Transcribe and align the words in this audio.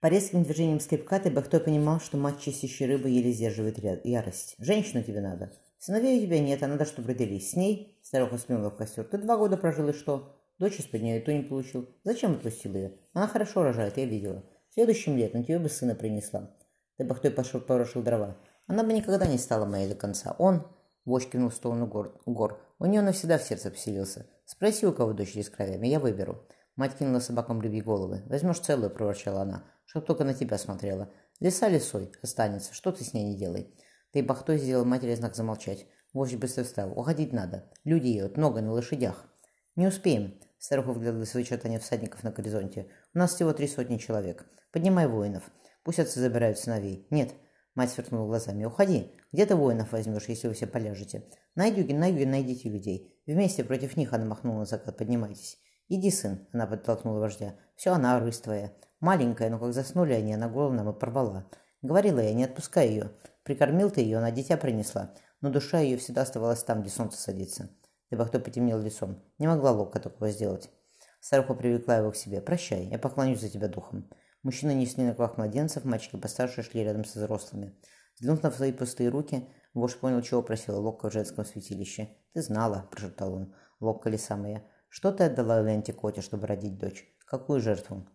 По 0.00 0.06
резким 0.06 0.44
движениям 0.44 0.80
скребка 0.80 1.20
Бахтой 1.30 1.60
понимал, 1.60 2.00
что 2.00 2.16
мать 2.16 2.40
чистящей 2.40 2.86
рыбы 2.86 3.10
еле 3.10 3.32
сдерживает 3.32 3.78
ярость. 4.04 4.54
«Женщину 4.58 5.02
тебе 5.02 5.20
надо. 5.20 5.52
Сыновей 5.78 6.18
у 6.18 6.22
тебя 6.24 6.40
нет, 6.40 6.62
а 6.62 6.68
надо, 6.68 6.86
чтобы 6.86 7.08
родились. 7.08 7.50
С 7.50 7.56
ней...» 7.56 7.98
Старуха 8.02 8.38
смела 8.38 8.70
в 8.70 8.76
костер. 8.76 9.04
«Ты 9.04 9.18
два 9.18 9.36
года 9.36 9.58
прожил, 9.58 9.90
и 9.90 9.92
что? 9.92 10.40
Дочь 10.58 10.80
из-под 10.80 11.02
нее 11.02 11.20
и 11.20 11.22
то 11.22 11.34
не 11.34 11.42
получил. 11.42 11.86
Зачем 12.02 12.32
отпустил 12.32 12.74
ее? 12.74 12.94
Она 13.12 13.26
хорошо 13.26 13.62
рожает, 13.62 13.98
я 13.98 14.06
видела. 14.06 14.42
Следующим 14.72 15.18
летом 15.18 15.44
тебе 15.44 15.58
бы 15.58 15.68
сына 15.68 15.94
принесла». 15.94 16.50
Бахтой 16.98 17.30
пошел, 17.30 17.60
порошил 17.60 18.02
дрова. 18.02 18.38
«Она 18.66 18.84
бы 18.84 18.94
никогда 18.94 19.26
не 19.26 19.36
стала 19.36 19.66
моей 19.66 19.88
до 19.90 19.96
конца. 19.96 20.34
Он...» 20.38 20.66
Вождь 21.04 21.28
кинул 21.28 21.50
в 21.50 21.54
сторону 21.54 21.86
гор. 21.86 22.18
гор. 22.24 22.58
«У 22.78 22.86
нее 22.86 23.02
навсегда 23.02 23.36
в 23.36 23.42
сердце 23.42 23.70
поселился. 23.70 24.26
Спроси, 24.46 24.86
у 24.86 24.94
кого 24.94 25.12
дочери 25.12 25.42
с 25.42 25.50
кровями, 25.50 25.88
я 25.88 26.00
выберу». 26.00 26.46
Мать 26.80 26.96
кинула 26.98 27.20
собакам 27.20 27.60
рыбьи 27.60 27.82
головы. 27.82 28.22
«Возьмешь 28.26 28.60
целую»,— 28.60 28.90
проворчала 28.96 29.42
она 29.42 29.64
чтоб 29.90 30.06
только 30.06 30.22
на 30.22 30.34
тебя 30.34 30.56
смотрела. 30.56 31.12
Лиса 31.40 31.68
лисой 31.68 32.12
останется, 32.22 32.72
что 32.72 32.92
ты 32.92 33.02
с 33.02 33.12
ней 33.12 33.24
не 33.24 33.36
делай. 33.36 33.74
Ты 34.12 34.22
бахтой 34.22 34.56
сделал 34.56 34.84
матери 34.84 35.16
знак 35.16 35.34
замолчать. 35.34 35.88
Вождь 36.12 36.36
быстро 36.36 36.62
встал. 36.62 36.96
Уходить 36.96 37.32
надо. 37.32 37.68
Люди 37.82 38.06
едут, 38.06 38.36
много 38.36 38.60
на 38.60 38.70
лошадях. 38.70 39.26
Не 39.74 39.88
успеем. 39.88 40.38
Старуха 40.58 40.92
вглядывала 40.92 41.24
свои 41.24 41.42
чертания 41.42 41.80
всадников 41.80 42.22
на 42.22 42.30
горизонте. 42.30 42.86
У 43.14 43.18
нас 43.18 43.34
всего 43.34 43.52
три 43.52 43.66
сотни 43.66 43.96
человек. 43.96 44.46
Поднимай 44.70 45.08
воинов. 45.08 45.50
Пусть 45.82 45.98
отцы 45.98 46.20
забирают 46.20 46.60
сыновей. 46.60 47.08
Нет. 47.10 47.32
Мать 47.74 47.90
сверкнула 47.90 48.28
глазами. 48.28 48.64
Уходи. 48.66 49.10
Где 49.32 49.44
ты 49.44 49.56
воинов 49.56 49.90
возьмешь, 49.90 50.28
если 50.28 50.46
вы 50.46 50.54
все 50.54 50.68
поляжете? 50.68 51.24
На 51.56 51.66
юге, 51.66 51.96
на 51.96 52.06
юге 52.08 52.26
найдите 52.26 52.68
людей. 52.68 53.20
Вместе 53.26 53.64
против 53.64 53.96
них 53.96 54.12
она 54.12 54.24
махнула 54.24 54.60
на 54.60 54.64
закат. 54.66 54.96
Поднимайтесь. 54.96 55.58
Иди, 55.92 56.12
сын, 56.12 56.46
она 56.52 56.68
подтолкнула 56.68 57.18
вождя. 57.18 57.56
Все, 57.74 57.90
она 57.90 58.20
рысь 58.20 58.38
твоя. 58.38 58.72
Маленькая, 59.00 59.50
но 59.50 59.58
как 59.58 59.74
заснули 59.74 60.12
они, 60.12 60.32
она 60.32 60.48
голову 60.48 60.72
нам 60.72 60.88
и 60.88 60.96
порвала. 60.96 61.50
Говорила 61.82 62.20
я, 62.20 62.32
не 62.32 62.44
отпускай 62.44 62.88
ее. 62.88 63.10
Прикормил 63.42 63.90
ты 63.90 64.00
ее, 64.00 64.18
она 64.18 64.30
дитя 64.30 64.56
принесла. 64.56 65.12
Но 65.40 65.50
душа 65.50 65.80
ее 65.80 65.96
всегда 65.98 66.22
оставалась 66.22 66.62
там, 66.62 66.82
где 66.82 66.90
солнце 66.90 67.18
садится. 67.18 67.70
Либо 68.08 68.24
кто 68.24 68.38
потемнел 68.38 68.78
лицом. 68.78 69.20
Не 69.38 69.48
могла 69.48 69.72
Лока 69.72 69.98
такого 69.98 70.30
сделать. 70.30 70.70
Старуха 71.18 71.54
привлекла 71.54 71.96
его 71.96 72.12
к 72.12 72.16
себе. 72.16 72.40
«Прощай, 72.40 72.84
я 72.84 72.98
поклонюсь 72.98 73.40
за 73.40 73.48
тебя 73.48 73.66
духом». 73.66 74.08
Мужчины 74.44 74.72
несли 74.74 75.02
на 75.02 75.10
руках 75.10 75.38
младенцев, 75.38 75.84
мальчики 75.84 76.16
постарше 76.16 76.62
шли 76.62 76.84
рядом 76.84 77.04
со 77.04 77.18
взрослыми. 77.18 77.74
Взглянув 78.14 78.44
на 78.44 78.52
свои 78.52 78.70
пустые 78.72 79.08
руки, 79.08 79.48
вождь 79.74 79.98
понял, 79.98 80.22
чего 80.22 80.40
просила 80.40 80.78
Локка 80.78 81.10
в 81.10 81.12
женском 81.12 81.44
святилище. 81.44 82.10
«Ты 82.32 82.42
знала»,– 82.42 82.86
прошептал 82.92 83.34
он,– 83.34 83.54
«Локка 83.80 84.08
лиса 84.08 84.36
моя. 84.36 84.62
Что 84.90 85.12
ты 85.12 85.24
отдала 85.24 85.62
Ленте 85.62 85.92
Коте, 85.92 86.20
чтобы 86.20 86.48
родить 86.48 86.76
дочь? 86.76 87.06
Какую 87.24 87.60
жертву?» 87.60 88.06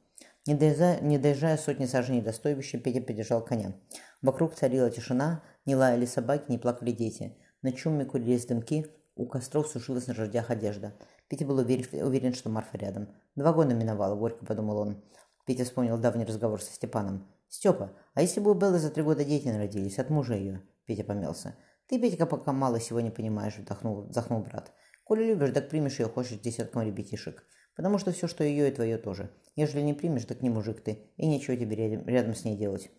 Не 0.45 0.55
доезжая, 0.55 0.99
не 0.99 1.17
доезжая 1.17 1.57
сотни 1.57 1.85
саженей 1.85 2.21
до 2.21 2.33
стойбища, 2.33 2.77
Петя 2.77 3.01
подержал 3.01 3.43
коня. 3.43 3.73
Вокруг 4.21 4.55
царила 4.55 4.91
тишина, 4.91 5.41
не 5.65 5.75
лаяли 5.75 6.05
собаки, 6.05 6.51
не 6.51 6.57
плакали 6.57 6.91
дети. 6.91 7.37
На 7.61 7.71
чуме 7.71 8.03
курились 8.03 8.45
дымки, 8.45 8.87
у 9.15 9.25
костров 9.25 9.69
сушилась 9.69 10.07
на 10.07 10.13
жердях 10.13 10.51
одежда. 10.51 10.93
Петя 11.29 11.45
был 11.45 11.57
уверен, 11.59 12.05
уверен, 12.05 12.33
что 12.33 12.49
Марфа 12.49 12.77
рядом. 12.77 13.07
Два 13.35 13.53
года 13.53 13.73
миновало, 13.73 14.15
горько 14.15 14.45
подумал 14.45 14.79
он. 14.79 15.03
Петя 15.45 15.63
вспомнил 15.63 15.97
давний 15.97 16.25
разговор 16.25 16.61
со 16.61 16.73
Степаном. 16.73 17.25
«Степа, 17.47 17.93
а 18.15 18.21
если 18.21 18.41
бы 18.41 18.51
у 18.51 18.53
Беллы 18.53 18.79
за 18.79 18.89
три 18.89 19.01
года 19.01 19.23
дети 19.23 19.47
народились, 19.47 19.97
от 19.97 20.09
мужа 20.09 20.35
ее?» 20.35 20.61
Петя 20.85 21.05
помялся. 21.05 21.55
«Ты, 21.87 22.01
Петька, 22.01 22.25
пока 22.25 22.51
мало 22.51 22.81
сегодня 22.81 23.11
понимаешь», 23.11 23.57
вздохнул, 23.57 24.01
вздохнул 24.01 24.41
брат. 24.41 24.73
«Коли 25.05 25.23
любишь, 25.23 25.53
так 25.53 25.69
примешь 25.69 25.99
ее, 25.99 26.07
хочешь 26.07 26.39
десятком 26.39 26.81
ребятишек. 26.81 27.45
Потому 27.77 27.97
что 27.97 28.11
все, 28.11 28.27
что 28.27 28.43
ее, 28.43 28.67
и 28.67 28.73
твое 28.73 28.97
тоже. 28.97 29.31
Ежели 29.55 29.81
не 29.81 29.93
примешь, 29.93 30.25
так 30.25 30.41
не 30.41 30.49
мужик 30.49 30.81
ты, 30.81 31.11
и 31.15 31.27
нечего 31.27 31.55
тебе 31.55 31.75
рядом, 31.77 32.07
рядом 32.07 32.35
с 32.35 32.43
ней 32.43 32.57
делать. 32.57 32.91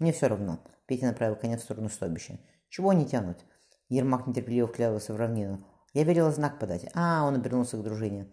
Мне 0.00 0.12
все 0.12 0.28
равно. 0.28 0.64
Петя 0.86 1.06
направил 1.06 1.36
конец 1.36 1.60
в 1.60 1.64
сторону 1.64 1.88
стойбища. 1.88 2.40
Чего 2.68 2.90
они 2.90 3.06
тянут? 3.06 3.38
Ермак 3.88 4.26
нетерпеливо 4.26 4.66
вклявился 4.66 5.12
в 5.12 5.16
равнину. 5.16 5.66
Я 5.92 6.04
велела 6.04 6.30
знак 6.30 6.58
подать. 6.58 6.88
А, 6.94 7.24
он 7.26 7.34
обернулся 7.34 7.76
к 7.76 7.82
дружине. 7.82 8.28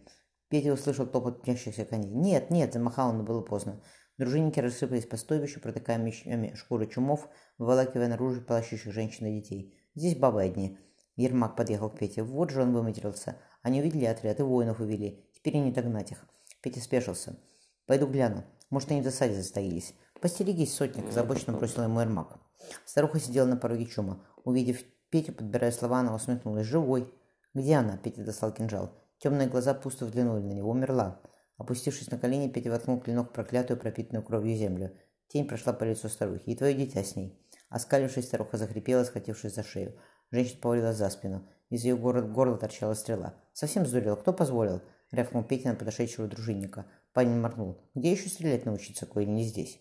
Петя 0.49 0.71
услышал 0.71 1.05
топот 1.05 1.41
мчащихся 1.41 1.85
коней. 1.85 2.11
Нет, 2.11 2.51
нет, 2.51 2.73
замахал 2.73 3.11
но 3.11 3.23
было 3.23 3.41
поздно. 3.41 3.81
Дружинники 4.17 4.59
рассыпались 4.59 5.05
по 5.05 5.17
стойбищу, 5.17 5.59
протыкая 5.59 5.97
мечами 5.97 6.53
шкуры 6.55 6.87
чумов, 6.87 7.27
выволакивая 7.57 8.07
наружу 8.07 8.41
плачущих 8.41 8.91
женщин 8.91 9.27
и 9.27 9.41
детей. 9.41 9.77
Здесь 9.93 10.15
бабы 10.15 10.41
одни. 10.41 10.77
Ермак 11.17 11.55
подъехал 11.55 11.89
к 11.89 11.97
Пете. 11.97 12.23
Вот 12.23 12.51
же 12.51 12.61
он 12.61 12.73
выматерился. 12.73 13.37
Они 13.63 13.81
увидели 13.81 14.05
отряд 14.05 14.39
и 14.39 14.43
воинов 14.43 14.79
увели. 14.79 15.27
Теперь 15.33 15.57
и 15.57 15.59
не 15.59 15.71
догнать 15.71 16.11
их. 16.11 16.25
Петя 16.61 16.79
спешился. 16.79 17.37
«Пойду 17.85 18.07
гляну. 18.07 18.43
Может, 18.69 18.91
они 18.91 19.01
в 19.01 19.03
засаде 19.03 19.35
застоялись. 19.35 19.93
Постерегись, 20.21 20.73
сотник»,– 20.73 21.07
озабоченно 21.09 21.57
бросил 21.57 21.83
ему 21.83 22.01
Эрмак. 22.01 22.39
Старуха 22.85 23.19
сидела 23.19 23.47
на 23.47 23.57
пороге 23.57 23.85
чума. 23.85 24.23
Увидев 24.43 24.83
Петю, 25.09 25.33
подбирая 25.33 25.71
слова, 25.71 25.99
она 25.99 26.13
усмехнулась. 26.13 26.67
«Живой!» 26.67 27.13
«Где 27.53 27.75
она?»– 27.75 27.97
Петя 28.03 28.23
достал 28.23 28.53
кинжал. 28.53 28.93
Темные 29.19 29.47
глаза 29.47 29.73
пусто 29.73 30.05
взглянули 30.05 30.41
на 30.41 30.51
него. 30.51 30.69
Умерла. 30.69 31.21
Опустившись 31.57 32.11
на 32.11 32.19
колени, 32.19 32.49
Петя 32.49 32.69
воткнул 32.69 32.99
клинок 32.99 33.29
в 33.29 33.33
проклятую, 33.33 33.79
пропитанную 33.79 34.23
кровью 34.23 34.55
землю. 34.55 34.95
Тень 35.27 35.47
прошла 35.47 35.73
по 35.73 35.83
лицу 35.83 36.09
старухи. 36.09 36.49
«И 36.49 36.55
твое 36.55 36.75
дитя 36.75 37.03
с 37.03 37.15
ней». 37.15 37.39
Оскалившись, 37.69 38.25
старуха 38.25 38.57
захрипела, 38.57 39.03
схватившись 39.03 39.55
за 39.55 39.63
шею. 39.63 39.97
Женщина 40.31 40.59
повалилась 40.61 40.97
за 40.97 41.09
спину. 41.09 41.47
Из 41.69 41.83
ее 41.83 41.97
горла, 41.97 42.57
торчала 42.57 42.93
стрела. 42.93 43.35
«Совсем 43.53 43.85
сдурел. 43.85 44.15
Кто 44.15 44.33
позволил?»— 44.33 44.81
рявкнул 45.11 45.43
Петя 45.43 45.69
на 45.69 45.75
подошедшего 45.75 46.27
дружинника. 46.27 46.85
Парень 47.13 47.39
моргнул. 47.39 47.77
«Где 47.95 48.11
еще 48.11 48.29
стрелять 48.29 48.65
научиться, 48.65 49.05
коли 49.05 49.25
не 49.25 49.43
здесь?» 49.43 49.79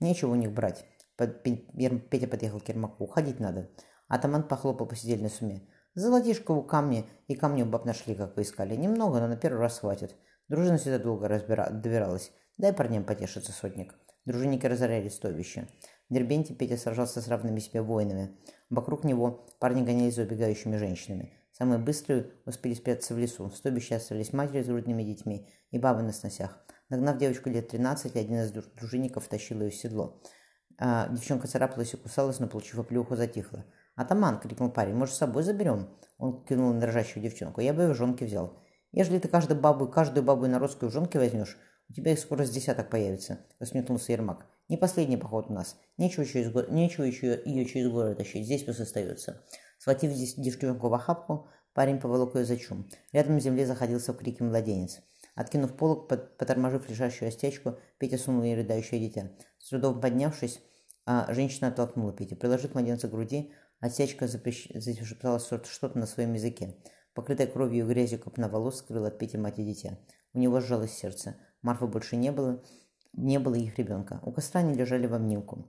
«Нечего 0.00 0.32
у 0.32 0.34
них 0.34 0.52
брать». 0.52 0.84
Под... 1.16 1.42
Петя 1.42 2.28
подъехал 2.28 2.60
к 2.60 2.68
Ермаку. 2.68 3.04
«Уходить 3.04 3.40
надо». 3.40 3.70
Атаман 4.08 4.46
похлопал 4.46 4.86
по 4.86 4.96
сидельной 4.96 5.30
суме. 5.30 5.68
«Золотишко 5.94 6.60
камни 6.62 7.08
и 7.26 7.34
камни 7.34 7.62
баб 7.62 7.86
нашли, 7.86 8.14
как 8.14 8.36
вы 8.36 8.42
искали. 8.42 8.76
Немного, 8.76 9.18
но 9.20 9.28
на 9.28 9.36
первый 9.36 9.60
раз 9.60 9.78
хватит. 9.78 10.14
Дружина 10.48 10.78
всегда 10.78 10.98
долго 10.98 11.26
разбира... 11.28 11.70
добиралась. 11.70 12.32
Дай 12.58 12.72
парням 12.72 13.04
потешиться, 13.04 13.52
сотник». 13.52 13.94
Дружинники 14.26 14.66
разоряли 14.66 15.08
стойбище. 15.08 15.68
В 16.08 16.14
Дербенте 16.14 16.54
Петя 16.54 16.76
сражался 16.76 17.20
с 17.20 17.28
равными 17.28 17.58
себе 17.58 17.82
воинами. 17.82 18.36
Вокруг 18.70 19.02
него 19.04 19.46
парни 19.58 19.82
гонялись 19.82 20.14
за 20.14 20.22
убегающими 20.22 20.76
женщинами. 20.76 21.32
Самые 21.50 21.78
быстрые 21.78 22.32
успели 22.44 22.74
спрятаться 22.74 23.14
в 23.14 23.18
лесу. 23.18 23.48
В 23.48 23.56
стойбище 23.56 23.96
остались 23.96 24.32
матери 24.32 24.62
с 24.62 24.66
грудными 24.66 25.02
детьми 25.02 25.48
и 25.70 25.78
бабы 25.78 26.02
на 26.02 26.12
сносях. 26.12 26.64
Нагнав 26.90 27.18
девочку 27.18 27.48
лет 27.48 27.68
13, 27.68 28.14
один 28.14 28.36
из 28.36 28.52
дружинников 28.52 29.26
тащил 29.26 29.60
ее 29.62 29.70
в 29.70 29.74
седло. 29.74 30.20
А, 30.78 31.08
девчонка 31.08 31.48
царапалась 31.48 31.94
и 31.94 31.96
кусалась, 31.96 32.38
но, 32.38 32.46
получив 32.46 32.78
оплюху, 32.78 33.16
затихла. 33.16 33.64
«Атаман!»— 33.96 34.38
крикнул 34.42 34.70
парень. 34.70 34.94
«Может, 34.94 35.14
с 35.14 35.18
собой 35.18 35.42
заберем?» 35.42 35.88
Он 36.18 36.44
кинул 36.44 36.72
на 36.72 36.80
дрожащую 36.80 37.22
девчонку. 37.22 37.62
«Я 37.62 37.72
бы 37.72 37.82
ее 37.82 37.94
в 37.94 37.96
жонки 37.96 38.24
взял. 38.24 38.62
Ежели 38.92 39.18
ты 39.18 39.26
каждую 39.28 39.58
бабу, 39.60 39.88
каждую 39.88 40.22
бабу 40.22 40.44
и 40.44 40.48
народскую 40.48 40.90
в 40.90 40.92
жонки 40.92 41.16
возьмешь, 41.16 41.56
у 41.88 41.92
тебя 41.94 42.12
их 42.12 42.18
скоро 42.18 42.44
с 42.44 42.50
десяток 42.50 42.90
появится»,— 42.90 43.40
усмехнулся 43.58 44.12
Ермак. 44.12 44.46
«Не 44.68 44.76
последний 44.76 45.16
поход 45.16 45.46
у 45.48 45.52
нас. 45.52 45.76
Нечего, 45.96 46.24
через 46.24 46.50
го... 46.50 46.62
Нечего 46.62 47.04
еще 47.04 47.40
ее 47.44 47.64
через 47.66 47.90
город 47.90 48.18
тащить. 48.18 48.44
Здесь 48.44 48.64
пусть 48.64 48.80
остается». 48.80 49.44
Схватив 49.78 50.12
здесь 50.12 50.34
девчонку 50.34 50.88
в 50.88 50.94
охапку, 50.94 51.48
парень 51.74 52.00
поволок 52.00 52.34
ее 52.34 52.44
за 52.44 52.56
чум. 52.56 52.88
Рядом 53.12 53.34
на 53.34 53.40
земле 53.40 53.66
заходился 53.66 54.12
в 54.12 54.16
крике 54.16 54.42
младенец. 54.42 55.00
Откинув 55.34 55.76
полок, 55.76 56.08
поторможив 56.08 56.88
лежащую 56.88 57.28
остячку, 57.28 57.78
Петя 57.98 58.16
сунул 58.16 58.42
ей 58.42 58.56
рыдающее 58.56 58.98
дитя. 58.98 59.30
С 59.58 59.68
трудом 59.68 60.00
поднявшись, 60.00 60.60
а 61.04 61.32
женщина 61.32 61.68
оттолкнула 61.68 62.12
Петю. 62.12 62.36
Приложив 62.36 62.74
младенца 62.74 63.06
к 63.06 63.10
груди, 63.10 63.52
остячка 63.80 64.26
запрещ... 64.26 64.68
зашептала 64.74 65.38
что-то 65.38 65.98
на 65.98 66.06
своем 66.06 66.32
языке. 66.32 66.76
Покрытая 67.14 67.46
кровью 67.46 67.84
и 67.84 67.88
грязью 67.88 68.18
копна 68.18 68.48
волос 68.48 68.78
скрыла 68.78 69.08
от 69.08 69.18
Пети 69.18 69.36
мать 69.36 69.58
и 69.58 69.64
дитя. 69.64 69.98
У 70.32 70.38
него 70.38 70.60
сжалось 70.60 70.92
сердце. 70.92 71.36
Марфы 71.62 71.86
больше 71.86 72.16
не 72.16 72.32
было, 72.32 72.62
не 73.16 73.38
было 73.38 73.54
их 73.54 73.78
ребенка. 73.78 74.20
У 74.22 74.32
костра 74.32 74.60
они 74.60 74.74
лежали 74.74 75.06
в 75.06 75.14
обнимку. 75.14 75.66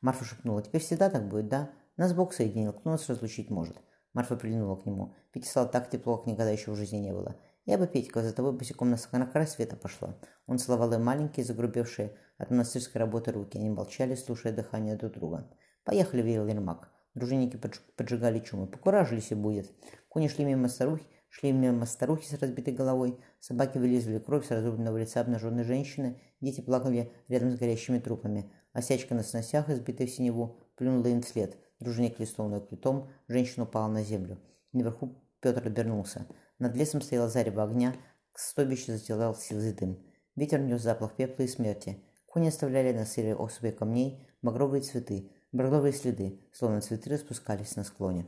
Марфа 0.00 0.24
шепнула, 0.24 0.62
«Теперь 0.62 0.80
всегда 0.80 1.10
так 1.10 1.28
будет, 1.28 1.48
да? 1.48 1.70
Нас 1.96 2.12
Бог 2.14 2.32
соединил, 2.32 2.72
кто 2.72 2.90
нас 2.90 3.08
разлучить 3.08 3.50
может?» 3.50 3.76
Марфа 4.12 4.36
прильнула 4.36 4.76
к 4.76 4.86
нему. 4.86 5.14
Петя 5.32 5.48
стало 5.48 5.68
так 5.68 5.90
тепло, 5.90 6.16
как 6.16 6.26
никогда 6.26 6.50
еще 6.50 6.70
в 6.72 6.76
жизни 6.76 6.98
не 6.98 7.12
было. 7.12 7.36
Я 7.66 7.78
бы, 7.78 7.86
Петька, 7.86 8.22
за 8.22 8.32
тобой 8.32 8.52
босиком 8.52 8.90
на, 8.90 9.26
край 9.26 9.46
света 9.46 9.76
пошла. 9.76 10.16
Он 10.46 10.58
целовал 10.58 10.92
им 10.92 11.04
маленькие, 11.04 11.44
загрубевшие 11.44 12.16
от 12.38 12.50
монастырской 12.50 12.98
работы 12.98 13.32
руки. 13.32 13.58
Они 13.58 13.70
молчали, 13.70 14.14
слушая 14.14 14.52
дыхание 14.52 14.96
друг 14.96 15.12
друга. 15.12 15.48
«Поехали»,— 15.84 16.22
велел 16.22 16.48
Ермак. 16.48 16.90
Дружинники 17.14 17.58
поджигали 17.96 18.38
чумы. 18.40 18.66
Покуражились 18.66 19.30
и 19.30 19.34
будет. 19.34 19.70
Кони 20.08 20.28
шли 20.28 20.44
мимо 20.44 20.68
старухи, 20.68 21.04
шли 21.30 21.52
мимо 21.52 21.86
старухи 21.86 22.26
с 22.26 22.38
разбитой 22.38 22.74
головой. 22.74 23.18
Собаки 23.38 23.78
вылизывали 23.78 24.18
кровь 24.18 24.46
с 24.46 24.50
разрубленного 24.50 24.98
лица 24.98 25.20
обнаженной 25.20 25.64
женщины. 25.64 26.20
Дети 26.40 26.60
плакали 26.60 27.12
рядом 27.28 27.52
с 27.52 27.56
горящими 27.56 27.98
трупами. 27.98 28.52
Осячка 28.72 29.14
на 29.14 29.22
сносях, 29.22 29.70
избитая 29.70 30.06
в 30.06 30.10
синеву, 30.10 30.58
плюнула 30.76 31.06
им 31.06 31.22
вслед. 31.22 31.56
Дружинник 31.78 32.20
листовной 32.20 32.60
плитом, 32.60 33.08
женщина 33.28 33.64
упала 33.64 33.88
на 33.88 34.02
землю. 34.02 34.38
Наверху 34.72 35.16
Петр 35.40 35.66
обернулся. 35.66 36.26
Над 36.58 36.76
лесом 36.76 37.00
стояла 37.00 37.28
зарево 37.28 37.62
огня, 37.62 37.94
к 38.32 38.38
стойбищу 38.38 38.92
зателал 38.92 39.34
сизый 39.34 39.72
дым. 39.72 39.98
Ветер 40.36 40.60
нес 40.60 40.82
запах 40.82 41.16
пепла 41.16 41.44
и 41.44 41.48
смерти. 41.48 42.04
Кони 42.26 42.48
оставляли 42.48 42.92
на 42.92 43.06
сыре 43.06 43.34
особей 43.34 43.72
камней 43.72 44.28
багровые 44.42 44.82
цветы, 44.82 45.30
багровые 45.52 45.92
следы, 45.92 46.40
словно 46.52 46.80
цветы 46.80 47.10
распускались 47.10 47.76
на 47.76 47.84
склоне. 47.84 48.26